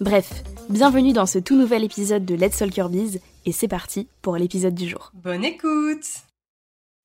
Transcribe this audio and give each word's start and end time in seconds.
Bref, 0.00 0.42
bienvenue 0.70 1.12
dans 1.12 1.26
ce 1.26 1.38
tout 1.38 1.56
nouvel 1.56 1.84
épisode 1.84 2.24
de 2.24 2.34
Let's 2.34 2.58
Your 2.74 2.88
Biz 2.88 3.20
et 3.44 3.52
c'est 3.52 3.68
parti 3.68 4.08
pour 4.22 4.38
l'épisode 4.38 4.74
du 4.74 4.88
jour. 4.88 5.12
Bonne 5.12 5.44
écoute 5.44 6.06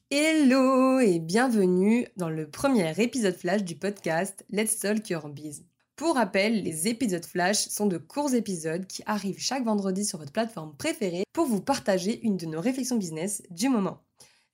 Hello 0.09 1.02
et 1.02 1.20
bienvenue 1.20 2.08
dans 2.16 2.30
le 2.30 2.50
premier 2.50 2.94
épisode 2.97 3.36
flash 3.36 3.66
du 3.66 3.75
podcast 3.75 4.45
Let's 4.50 4.81
Your 5.09 5.28
Biz. 5.28 5.66
Pour 5.97 6.16
rappel, 6.16 6.64
les 6.64 6.88
épisodes 6.88 7.25
flash 7.25 7.67
sont 7.67 7.88
de 7.88 7.97
courts 7.97 8.33
épisodes 8.33 8.88
qui 8.88 9.03
arrivent 9.05 9.39
chaque 9.39 9.66
vendredi 9.66 10.05
sur 10.05 10.17
votre 10.17 10.31
plateforme 10.31 10.73
préférée 10.77 11.25
pour 11.33 11.48
vous 11.48 11.59
partager 11.59 12.22
une 12.23 12.38
de 12.38 12.45
nos 12.45 12.61
réflexions 12.61 12.95
business 12.95 13.44
du 13.50 13.67
moment. 13.67 14.05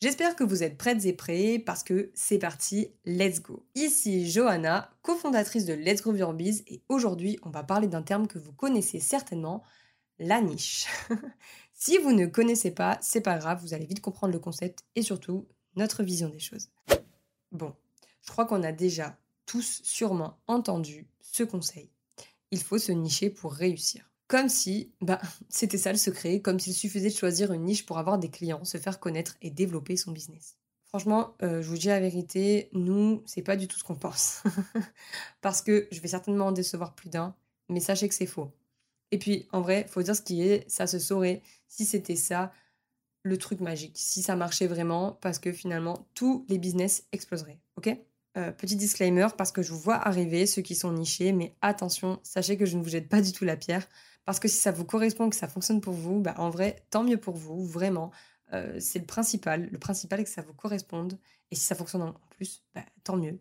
J'espère 0.01 0.35
que 0.35 0.43
vous 0.43 0.63
êtes 0.63 0.79
prêtes 0.79 1.05
et 1.05 1.13
prêts 1.13 1.59
parce 1.59 1.83
que 1.83 2.09
c'est 2.15 2.39
parti, 2.39 2.89
let's 3.05 3.39
go. 3.39 3.63
Ici 3.75 4.27
Johanna, 4.27 4.91
cofondatrice 5.03 5.65
de 5.65 5.73
Let's 5.73 6.01
Grow 6.01 6.15
Your 6.15 6.33
Biz 6.33 6.63
et 6.65 6.81
aujourd'hui 6.89 7.37
on 7.43 7.51
va 7.51 7.61
parler 7.61 7.87
d'un 7.87 8.01
terme 8.01 8.25
que 8.27 8.39
vous 8.39 8.51
connaissez 8.51 8.99
certainement, 8.99 9.61
la 10.17 10.41
niche. 10.41 10.87
si 11.75 11.99
vous 11.99 12.13
ne 12.13 12.25
connaissez 12.25 12.71
pas, 12.71 12.97
c'est 12.99 13.21
pas 13.21 13.37
grave, 13.37 13.61
vous 13.61 13.75
allez 13.75 13.85
vite 13.85 14.01
comprendre 14.01 14.33
le 14.33 14.39
concept 14.39 14.85
et 14.95 15.03
surtout 15.03 15.47
notre 15.75 16.01
vision 16.01 16.29
des 16.29 16.39
choses. 16.39 16.71
Bon, 17.51 17.75
je 18.23 18.31
crois 18.31 18.45
qu'on 18.45 18.63
a 18.63 18.71
déjà 18.71 19.19
tous 19.45 19.81
sûrement 19.83 20.39
entendu 20.47 21.07
ce 21.19 21.43
conseil. 21.43 21.91
Il 22.49 22.63
faut 22.63 22.79
se 22.79 22.91
nicher 22.91 23.29
pour 23.29 23.53
réussir. 23.53 24.10
Comme 24.31 24.47
si, 24.47 24.93
bah, 25.01 25.19
c'était 25.49 25.77
ça 25.77 25.91
le 25.91 25.97
secret, 25.97 26.39
comme 26.39 26.57
s'il 26.57 26.73
suffisait 26.73 27.09
de 27.09 27.13
choisir 27.13 27.51
une 27.51 27.65
niche 27.65 27.85
pour 27.85 27.97
avoir 27.97 28.17
des 28.17 28.29
clients, 28.29 28.63
se 28.63 28.77
faire 28.77 29.01
connaître 29.01 29.35
et 29.41 29.49
développer 29.49 29.97
son 29.97 30.13
business. 30.13 30.55
Franchement, 30.85 31.35
euh, 31.43 31.61
je 31.61 31.67
vous 31.67 31.77
dis 31.77 31.87
la 31.87 31.99
vérité, 31.99 32.69
nous, 32.71 33.23
c'est 33.25 33.41
pas 33.41 33.57
du 33.57 33.67
tout 33.67 33.77
ce 33.77 33.83
qu'on 33.83 33.95
pense. 33.95 34.41
Parce 35.41 35.61
que 35.61 35.89
je 35.91 35.99
vais 35.99 36.07
certainement 36.07 36.47
en 36.47 36.51
décevoir 36.53 36.95
plus 36.95 37.09
d'un, 37.09 37.35
mais 37.67 37.81
sachez 37.81 38.07
que 38.07 38.15
c'est 38.15 38.25
faux. 38.25 38.53
Et 39.11 39.19
puis, 39.19 39.49
en 39.51 39.59
vrai, 39.59 39.85
faut 39.89 40.01
dire 40.01 40.15
ce 40.15 40.21
qui 40.21 40.43
est, 40.43 40.63
ça 40.69 40.87
se 40.87 40.97
saurait 40.97 41.41
si 41.67 41.83
c'était 41.83 42.15
ça 42.15 42.53
le 43.23 43.37
truc 43.37 43.59
magique, 43.59 43.97
si 43.97 44.21
ça 44.21 44.37
marchait 44.37 44.67
vraiment, 44.67 45.19
parce 45.21 45.39
que 45.39 45.51
finalement, 45.51 46.07
tous 46.13 46.45
les 46.47 46.57
business 46.57 47.03
exploseraient, 47.11 47.59
ok? 47.75 47.97
Euh, 48.37 48.53
petit 48.53 48.77
disclaimer, 48.77 49.27
parce 49.37 49.51
que 49.51 49.61
je 49.61 49.73
vous 49.73 49.79
vois 49.79 49.95
arriver, 49.95 50.45
ceux 50.45 50.61
qui 50.61 50.75
sont 50.75 50.93
nichés, 50.93 51.33
mais 51.33 51.53
attention, 51.59 52.21
sachez 52.23 52.55
que 52.55 52.65
je 52.65 52.77
ne 52.77 52.83
vous 52.83 52.89
jette 52.89 53.09
pas 53.09 53.19
du 53.19 53.33
tout 53.33 53.43
la 53.43 53.57
pierre. 53.57 53.85
Parce 54.25 54.39
que 54.39 54.47
si 54.47 54.57
ça 54.57 54.71
vous 54.71 54.85
correspond, 54.85 55.29
que 55.29 55.35
ça 55.35 55.47
fonctionne 55.47 55.81
pour 55.81 55.93
vous, 55.93 56.19
bah, 56.19 56.35
en 56.37 56.49
vrai, 56.49 56.83
tant 56.89 57.03
mieux 57.03 57.17
pour 57.17 57.35
vous, 57.35 57.65
vraiment. 57.65 58.11
Euh, 58.53 58.77
c'est 58.79 58.99
le 58.99 59.05
principal. 59.05 59.69
Le 59.71 59.77
principal 59.77 60.19
est 60.19 60.23
que 60.25 60.29
ça 60.29 60.41
vous 60.41 60.53
corresponde. 60.53 61.17
Et 61.49 61.55
si 61.55 61.63
ça 61.63 61.75
fonctionne 61.75 62.03
en 62.03 62.13
plus, 62.31 62.63
bah, 62.75 62.85
tant 63.03 63.17
mieux. 63.17 63.39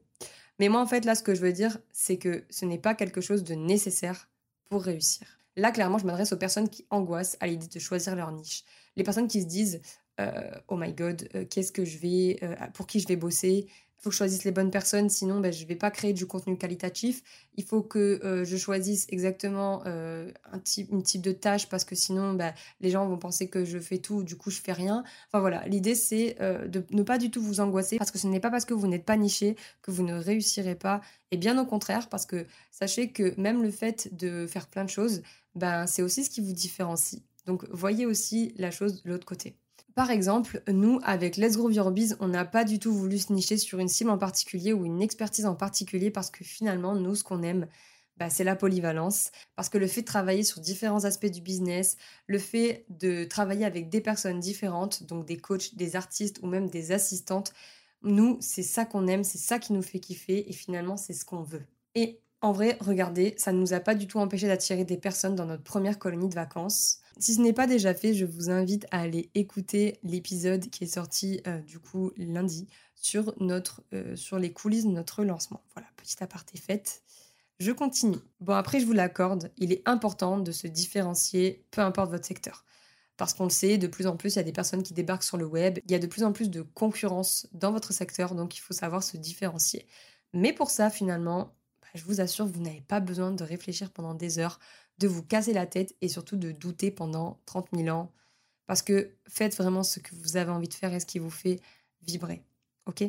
Mais 0.59 0.69
moi, 0.69 0.81
en 0.81 0.87
fait, 0.87 1.05
là, 1.05 1.15
ce 1.15 1.23
que 1.23 1.35
je 1.35 1.41
veux 1.41 1.53
dire, 1.53 1.79
c'est 1.93 2.19
que 2.19 2.45
ce 2.51 2.65
n'est 2.65 2.79
pas 2.79 2.95
quelque 2.95 3.21
chose 3.21 3.45
de 3.45 3.55
nécessaire 3.55 4.29
pour 4.69 4.83
réussir. 4.83 5.27
Là, 5.57 5.73
clairement, 5.73 5.99
je 5.99 6.07
m'adresse 6.07 6.33
aux 6.33 6.37
personnes 6.37 6.69
qui 6.69 6.87
angoissent 6.91 7.37
à 7.41 7.47
l'idée 7.47 7.67
de 7.67 7.79
choisir 7.79 8.15
leur 8.15 8.31
niche. 8.33 8.65
Les 8.97 9.05
personnes 9.05 9.29
qui 9.29 9.43
se 9.43 9.47
disent 9.47 9.81
Oh 10.69 10.77
my 10.77 10.93
god, 10.93 11.29
euh, 11.35 11.45
qu'est-ce 11.49 11.73
que 11.73 11.85
je 11.85 11.99
vais, 11.99 12.41
pour 12.75 12.87
qui 12.87 13.01
je 13.01 13.09
vais 13.09 13.17
bosser? 13.17 13.69
Il 14.01 14.05
faut 14.05 14.09
que 14.09 14.15
je 14.15 14.19
choisisse 14.19 14.45
les 14.45 14.51
bonnes 14.51 14.71
personnes, 14.71 15.11
sinon 15.11 15.41
ben, 15.41 15.53
je 15.53 15.63
ne 15.63 15.69
vais 15.69 15.77
pas 15.77 15.91
créer 15.91 16.15
du 16.15 16.25
contenu 16.25 16.57
qualitatif. 16.57 17.23
Il 17.57 17.65
faut 17.65 17.83
que 17.83 18.19
euh, 18.25 18.47
je 18.47 18.57
choisisse 18.57 19.05
exactement 19.11 19.83
euh, 19.85 20.33
un 20.51 20.59
type, 20.59 20.91
une 20.91 21.03
type 21.03 21.21
de 21.21 21.33
tâche 21.33 21.69
parce 21.69 21.85
que 21.85 21.95
sinon 21.95 22.33
ben, 22.33 22.55
les 22.81 22.89
gens 22.89 23.07
vont 23.07 23.19
penser 23.19 23.51
que 23.51 23.63
je 23.67 23.79
fais 23.79 23.99
tout, 23.99 24.23
du 24.23 24.37
coup 24.37 24.51
je 24.51 24.59
fais 24.59 24.73
rien. 24.73 25.05
Enfin 25.29 25.41
voilà, 25.41 25.67
l'idée 25.67 25.95
c'est 25.95 26.37
euh, 26.41 26.67
de 26.67 26.83
ne 26.93 27.03
pas 27.03 27.19
du 27.19 27.31
tout 27.31 27.43
vous 27.43 27.61
angoisser 27.61 27.99
parce 27.99 28.11
que 28.11 28.17
ce 28.17 28.27
n'est 28.27 28.41
pas 28.41 28.51
parce 28.51 28.65
que 28.65 28.73
vous 28.73 28.87
n'êtes 28.87 29.05
pas 29.05 29.19
niché 29.19 29.55
que 29.83 29.91
vous 29.91 30.03
ne 30.03 30.15
réussirez 30.15 30.77
pas. 30.77 31.03
Et 31.31 31.37
bien 31.37 31.59
au 31.61 31.67
contraire, 31.67 32.09
parce 32.09 32.25
que 32.25 32.47
sachez 32.71 33.13
que 33.13 33.39
même 33.39 33.63
le 33.63 33.71
fait 33.71 34.09
de 34.17 34.47
faire 34.47 34.69
plein 34.69 34.87
de 34.87 34.91
choses, 34.91 35.21
ben, 35.55 35.87
c'est 35.87 36.01
aussi 36.01 36.25
ce 36.25 36.31
qui 36.31 36.41
vous 36.41 36.55
différencie. 36.55 37.21
Donc 37.45 37.69
voyez 37.69 38.07
aussi 38.07 38.55
la 38.57 38.71
chose 38.71 39.03
de 39.03 39.11
l'autre 39.11 39.27
côté. 39.27 39.59
Par 39.95 40.11
exemple, 40.11 40.63
nous, 40.69 41.01
avec 41.03 41.37
Let's 41.37 41.57
Grow 41.57 41.71
Your 41.71 41.91
Biz, 41.91 42.17
on 42.21 42.29
n'a 42.29 42.45
pas 42.45 42.65
du 42.65 42.79
tout 42.79 42.93
voulu 42.93 43.19
se 43.19 43.33
nicher 43.33 43.57
sur 43.57 43.79
une 43.79 43.89
cible 43.89 44.11
en 44.11 44.19
particulier 44.19 44.73
ou 44.73 44.85
une 44.85 45.03
expertise 45.03 45.47
en 45.47 45.55
particulier 45.55 46.11
parce 46.11 46.31
que 46.31 46.45
finalement, 46.45 46.95
nous, 46.95 47.15
ce 47.15 47.25
qu'on 47.25 47.43
aime, 47.43 47.67
bah, 48.17 48.31
c'est 48.31 48.45
la 48.45 48.55
polyvalence. 48.55 49.31
Parce 49.57 49.69
que 49.69 49.79
le 49.79 49.87
fait 49.87 50.03
de 50.03 50.07
travailler 50.07 50.45
sur 50.45 50.61
différents 50.61 51.05
aspects 51.05 51.27
du 51.27 51.41
business, 51.41 51.97
le 52.27 52.39
fait 52.39 52.85
de 52.91 53.25
travailler 53.25 53.65
avec 53.65 53.89
des 53.89 54.01
personnes 54.01 54.41
différentes, 54.41 55.05
donc 55.05 55.27
des 55.27 55.39
coachs, 55.39 55.75
des 55.75 55.97
artistes 55.97 56.39
ou 56.43 56.47
même 56.47 56.69
des 56.69 56.93
assistantes, 56.93 57.53
nous, 58.03 58.37
c'est 58.41 58.63
ça 58.63 58.85
qu'on 58.85 59.07
aime, 59.07 59.25
c'est 59.25 59.39
ça 59.39 59.59
qui 59.59 59.73
nous 59.73 59.83
fait 59.83 60.01
kiffer 60.01 60.49
et 60.49 60.53
finalement, 60.53 60.97
c'est 60.97 61.15
ce 61.15 61.25
qu'on 61.25 61.43
veut. 61.43 61.65
Et 61.95 62.21
en 62.43 62.53
vrai, 62.53 62.79
regardez, 62.81 63.35
ça 63.37 63.53
ne 63.53 63.59
nous 63.59 63.73
a 63.75 63.81
pas 63.81 63.95
du 63.95 64.07
tout 64.07 64.19
empêché 64.19 64.47
d'attirer 64.47 64.85
des 64.85 64.97
personnes 64.97 65.35
dans 65.35 65.47
notre 65.47 65.63
première 65.63 65.99
colonie 65.99 66.29
de 66.29 66.35
vacances. 66.35 67.01
Si 67.21 67.35
ce 67.35 67.41
n'est 67.43 67.53
pas 67.53 67.67
déjà 67.67 67.93
fait, 67.93 68.15
je 68.15 68.25
vous 68.25 68.49
invite 68.49 68.87
à 68.91 69.01
aller 69.01 69.31
écouter 69.35 69.99
l'épisode 70.03 70.71
qui 70.71 70.85
est 70.85 70.95
sorti 70.95 71.43
euh, 71.47 71.61
du 71.61 71.79
coup 71.79 72.13
lundi 72.17 72.67
sur, 72.95 73.35
notre, 73.41 73.83
euh, 73.93 74.17
sur 74.17 74.39
les 74.39 74.55
coulisses 74.55 74.87
de 74.87 74.91
notre 74.91 75.23
lancement. 75.23 75.63
Voilà, 75.75 75.87
petit 75.99 76.23
aparté 76.23 76.57
fait. 76.57 77.03
Je 77.59 77.73
continue. 77.73 78.17
Bon, 78.41 78.55
après, 78.55 78.81
je 78.81 78.87
vous 78.87 78.95
l'accorde, 78.95 79.53
il 79.59 79.71
est 79.71 79.83
important 79.87 80.39
de 80.39 80.51
se 80.51 80.67
différencier, 80.67 81.67
peu 81.71 81.83
importe 81.83 82.11
votre 82.11 82.25
secteur. 82.25 82.65
Parce 83.19 83.35
qu'on 83.35 83.45
le 83.45 83.51
sait, 83.51 83.77
de 83.77 83.87
plus 83.87 84.07
en 84.07 84.17
plus, 84.17 84.35
il 84.35 84.37
y 84.37 84.41
a 84.41 84.45
des 84.45 84.53
personnes 84.53 84.83
qui 84.83 84.95
débarquent 84.95 85.23
sur 85.23 85.37
le 85.37 85.45
web, 85.45 85.79
il 85.85 85.93
y 85.93 85.95
a 85.95 85.99
de 85.99 86.07
plus 86.07 86.25
en 86.25 86.33
plus 86.33 86.49
de 86.49 86.63
concurrence 86.63 87.47
dans 87.53 87.71
votre 87.71 87.93
secteur, 87.93 88.35
donc 88.35 88.57
il 88.57 88.61
faut 88.61 88.73
savoir 88.73 89.03
se 89.03 89.19
différencier. 89.19 89.87
Mais 90.33 90.55
pour 90.55 90.71
ça, 90.71 90.89
finalement, 90.89 91.55
bah, 91.83 91.89
je 91.95 92.05
vous 92.05 92.23
assure, 92.23 92.47
vous 92.47 92.63
n'avez 92.63 92.81
pas 92.81 93.01
besoin 93.01 93.31
de 93.31 93.45
réfléchir 93.45 93.91
pendant 93.91 94.15
des 94.15 94.39
heures 94.39 94.59
de 95.01 95.09
vous 95.09 95.23
casser 95.23 95.53
la 95.53 95.67
tête 95.67 95.97
et 96.03 96.09
surtout 96.09 96.37
de 96.37 96.53
douter 96.53 96.91
pendant 96.91 97.41
30 97.47 97.69
000 97.75 97.89
ans. 97.89 98.13
Parce 98.67 98.83
que 98.83 99.11
faites 99.27 99.57
vraiment 99.57 99.83
ce 99.83 99.99
que 99.99 100.15
vous 100.15 100.37
avez 100.37 100.51
envie 100.51 100.69
de 100.69 100.75
faire 100.75 100.95
et 100.95 101.01
ce 101.01 101.07
qui 101.07 101.19
vous 101.19 101.31
fait 101.31 101.61
vibrer. 102.03 102.43
OK? 102.87 103.03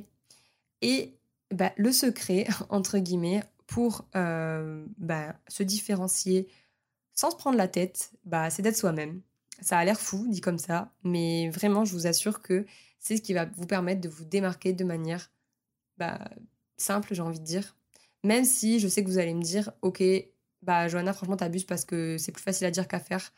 Et 0.82 1.14
bah, 1.52 1.72
le 1.78 1.92
secret, 1.92 2.48
entre 2.70 2.98
guillemets, 2.98 3.44
pour 3.68 4.08
euh, 4.16 4.86
bah, 4.98 5.36
se 5.48 5.64
différencier 5.64 6.48
sans 7.14 7.30
se 7.30 7.36
prendre 7.36 7.58
la 7.58 7.68
tête, 7.68 8.12
bah, 8.26 8.50
c'est 8.50 8.62
d'être 8.62 8.78
soi-même. 8.78 9.22
Ça 9.62 9.78
a 9.78 9.86
l'air 9.86 10.00
fou, 10.00 10.26
dit 10.28 10.42
comme 10.42 10.58
ça, 10.58 10.92
mais 11.04 11.50
vraiment, 11.50 11.86
je 11.86 11.94
vous 11.94 12.08
assure 12.08 12.42
que 12.42 12.66
c'est 13.00 13.18
ce 13.18 13.22
qui 13.22 13.34
va 13.34 13.46
vous 13.46 13.68
permettre 13.68 14.02
de 14.02 14.10
vous 14.10 14.26
démarquer 14.26 14.74
de 14.74 14.84
manière 14.84 15.30
bah, 15.98 16.20
simple, 16.78 17.14
j'ai 17.14 17.22
envie 17.22 17.40
de 17.40 17.46
dire. 17.46 17.76
Même 18.24 18.46
si 18.46 18.80
je 18.80 18.88
sais 18.88 19.04
que 19.04 19.10
vous 19.10 19.18
allez 19.18 19.34
me 19.34 19.44
dire, 19.44 19.72
ok, 19.82 20.02
bah 20.62 20.88
Johanna, 20.88 21.14
franchement, 21.14 21.38
t'abuses 21.38 21.66
parce 21.66 21.86
que 21.86 22.18
c'est 22.18 22.32
plus 22.32 22.44
facile 22.44 22.68
à 22.68 22.72
dire 22.72 22.88
qu'à 22.88 23.00
faire. 23.00 23.32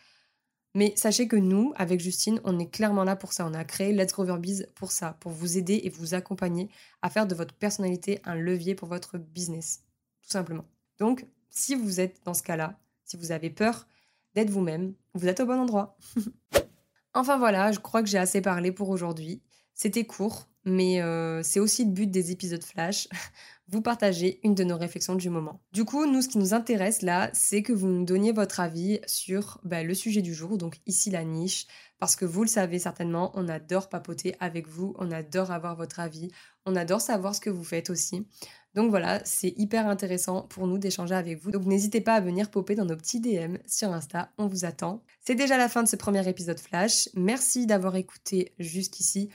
Mais 0.75 0.93
sachez 0.95 1.27
que 1.27 1.35
nous, 1.35 1.71
avec 1.75 1.99
Justine, 1.99 2.41
on 2.43 2.57
est 2.57 2.69
clairement 2.69 3.03
là 3.03 3.15
pour 3.15 3.31
ça. 3.31 3.45
On 3.45 3.53
a 3.53 3.63
créé 3.63 3.93
Let's 3.93 4.11
Grow 4.11 4.37
Biz 4.37 4.67
pour 4.75 4.91
ça, 4.91 5.17
pour 5.19 5.31
vous 5.31 5.57
aider 5.57 5.81
et 5.83 5.89
vous 5.89 6.15
accompagner 6.15 6.69
à 7.01 7.09
faire 7.09 7.27
de 7.27 7.35
votre 7.35 7.53
personnalité 7.53 8.19
un 8.23 8.35
levier 8.35 8.73
pour 8.73 8.87
votre 8.87 9.17
business, 9.17 9.83
tout 10.23 10.31
simplement. 10.31 10.65
Donc, 10.97 11.27
si 11.49 11.75
vous 11.75 11.99
êtes 11.99 12.21
dans 12.25 12.33
ce 12.33 12.41
cas-là, 12.41 12.79
si 13.05 13.17
vous 13.17 13.31
avez 13.31 13.51
peur 13.51 13.87
d'être 14.33 14.49
vous-même, 14.49 14.95
vous 15.13 15.27
êtes 15.27 15.39
au 15.39 15.45
bon 15.45 15.59
endroit. 15.59 15.95
enfin 17.13 17.37
voilà, 17.37 17.71
je 17.71 17.79
crois 17.79 18.01
que 18.01 18.09
j'ai 18.09 18.17
assez 18.17 18.41
parlé 18.41 18.71
pour 18.71 18.89
aujourd'hui. 18.89 19.43
C'était 19.75 20.05
court, 20.05 20.47
mais 20.65 21.01
euh, 21.01 21.41
c'est 21.43 21.59
aussi 21.59 21.85
le 21.85 21.91
but 21.91 22.09
des 22.09 22.31
épisodes 22.31 22.63
flash, 22.63 23.07
vous 23.67 23.81
partagez 23.81 24.39
une 24.43 24.55
de 24.55 24.63
nos 24.63 24.77
réflexions 24.77 25.15
du 25.15 25.29
moment. 25.29 25.61
Du 25.71 25.83
coup, 25.85 26.05
nous, 26.05 26.21
ce 26.21 26.27
qui 26.27 26.37
nous 26.37 26.53
intéresse 26.53 27.01
là, 27.01 27.29
c'est 27.33 27.63
que 27.63 27.73
vous 27.73 27.87
nous 27.87 28.05
donniez 28.05 28.31
votre 28.31 28.59
avis 28.59 28.99
sur 29.07 29.59
bah, 29.63 29.83
le 29.83 29.93
sujet 29.93 30.21
du 30.21 30.33
jour, 30.33 30.57
donc 30.57 30.79
ici 30.85 31.09
la 31.09 31.23
niche, 31.23 31.67
parce 31.99 32.15
que 32.15 32.25
vous 32.25 32.43
le 32.43 32.49
savez 32.49 32.79
certainement, 32.79 33.31
on 33.33 33.47
adore 33.47 33.89
papoter 33.89 34.35
avec 34.39 34.67
vous, 34.67 34.93
on 34.99 35.11
adore 35.11 35.51
avoir 35.51 35.75
votre 35.75 35.99
avis, 35.99 36.29
on 36.65 36.75
adore 36.75 37.01
savoir 37.01 37.33
ce 37.35 37.41
que 37.41 37.49
vous 37.49 37.63
faites 37.63 37.89
aussi. 37.89 38.27
Donc 38.73 38.89
voilà, 38.89 39.21
c'est 39.23 39.53
hyper 39.57 39.87
intéressant 39.87 40.41
pour 40.43 40.65
nous 40.65 40.77
d'échanger 40.77 41.13
avec 41.15 41.39
vous. 41.39 41.51
Donc 41.51 41.65
n'hésitez 41.65 42.01
pas 42.01 42.15
à 42.15 42.21
venir 42.21 42.49
popper 42.49 42.75
dans 42.75 42.85
nos 42.85 42.97
petits 42.97 43.19
DM 43.19 43.57
sur 43.67 43.91
Insta, 43.93 44.31
on 44.37 44.47
vous 44.47 44.65
attend. 44.65 45.03
C'est 45.21 45.35
déjà 45.35 45.57
la 45.57 45.69
fin 45.69 45.83
de 45.83 45.87
ce 45.87 45.95
premier 45.95 46.27
épisode 46.27 46.59
Flash. 46.59 47.07
Merci 47.13 47.67
d'avoir 47.67 47.95
écouté 47.95 48.53
jusqu'ici. 48.59 49.29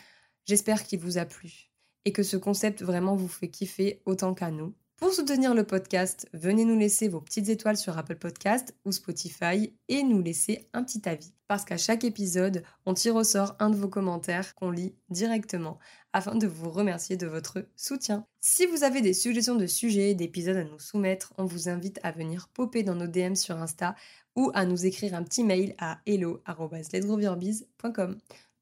J'espère 0.48 0.82
qu'il 0.82 0.98
vous 0.98 1.18
a 1.18 1.26
plu 1.26 1.68
et 2.06 2.12
que 2.12 2.22
ce 2.22 2.38
concept 2.38 2.82
vraiment 2.82 3.16
vous 3.16 3.28
fait 3.28 3.48
kiffer 3.48 4.00
autant 4.06 4.32
qu'à 4.32 4.50
nous. 4.50 4.72
Pour 4.96 5.12
soutenir 5.12 5.54
le 5.54 5.62
podcast, 5.62 6.26
venez 6.32 6.64
nous 6.64 6.78
laisser 6.78 7.06
vos 7.06 7.20
petites 7.20 7.50
étoiles 7.50 7.76
sur 7.76 7.98
Apple 7.98 8.16
Podcast 8.16 8.74
ou 8.86 8.92
Spotify 8.92 9.74
et 9.88 10.02
nous 10.02 10.22
laisser 10.22 10.66
un 10.72 10.82
petit 10.82 11.06
avis. 11.06 11.34
Parce 11.48 11.66
qu'à 11.66 11.76
chaque 11.76 12.02
épisode, 12.02 12.62
on 12.86 12.94
tire 12.94 13.14
au 13.14 13.24
sort 13.24 13.56
un 13.58 13.68
de 13.68 13.76
vos 13.76 13.88
commentaires 13.88 14.54
qu'on 14.54 14.70
lit 14.70 14.94
directement 15.10 15.78
afin 16.14 16.34
de 16.34 16.46
vous 16.46 16.70
remercier 16.70 17.18
de 17.18 17.26
votre 17.26 17.66
soutien. 17.76 18.24
Si 18.40 18.64
vous 18.64 18.84
avez 18.84 19.02
des 19.02 19.12
suggestions 19.12 19.54
de 19.54 19.66
sujets, 19.66 20.14
d'épisodes 20.14 20.56
à 20.56 20.64
nous 20.64 20.78
soumettre, 20.78 21.34
on 21.36 21.44
vous 21.44 21.68
invite 21.68 22.00
à 22.02 22.10
venir 22.10 22.48
popper 22.54 22.82
dans 22.82 22.94
nos 22.94 23.06
DM 23.06 23.34
sur 23.34 23.58
Insta 23.58 23.94
ou 24.34 24.50
à 24.54 24.64
nous 24.64 24.86
écrire 24.86 25.14
un 25.14 25.24
petit 25.24 25.44
mail 25.44 25.74
à 25.78 25.98
hello.let'sgrowyourbiz.com. 26.06 28.16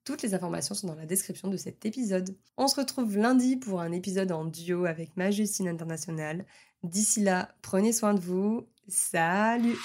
Toutes 0.06 0.22
les 0.22 0.34
informations 0.34 0.76
sont 0.76 0.86
dans 0.86 0.94
la 0.94 1.04
description 1.04 1.48
de 1.48 1.56
cet 1.56 1.84
épisode. 1.84 2.36
On 2.56 2.68
se 2.68 2.76
retrouve 2.76 3.18
lundi 3.18 3.56
pour 3.56 3.80
un 3.80 3.90
épisode 3.90 4.30
en 4.30 4.44
duo 4.44 4.84
avec 4.84 5.16
ma 5.16 5.32
Justine 5.32 5.66
Internationale. 5.66 6.46
D'ici 6.84 7.20
là, 7.20 7.48
prenez 7.60 7.92
soin 7.92 8.14
de 8.14 8.20
vous. 8.20 8.68
Salut 8.86 9.76